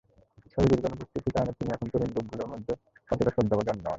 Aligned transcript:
তবে 0.53 0.67
দীর্ঘ 0.71 0.83
অনুপস্থিতির 0.87 1.33
কারণে 1.35 1.51
তিনি 1.57 1.69
এখন 1.71 1.87
তরুণ 1.91 2.09
গ্রুপগুলোর 2.13 2.51
মধ্যে 2.53 2.73
অতটা 3.09 3.31
শ্রদ্ধাভাজন 3.35 3.75
নন। 3.75 3.87